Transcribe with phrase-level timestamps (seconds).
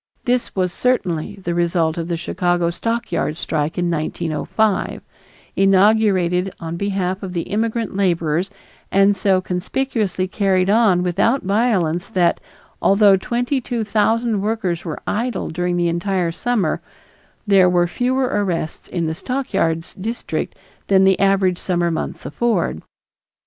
[0.25, 5.03] This was certainly the result of the Chicago stockyard strike in 1905,
[5.55, 8.49] inaugurated on behalf of the immigrant laborers
[8.91, 12.39] and so conspicuously carried on without violence that,
[12.81, 16.81] although twenty two thousand workers were idle during the entire summer,
[17.45, 20.57] there were fewer arrests in the stockyards district
[20.87, 22.81] than the average summer months afford.